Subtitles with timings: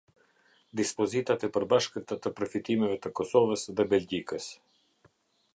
[0.79, 4.53] Dispozitat e përbashkëta të përfitimeve të Kosovës dhe Belgjikës.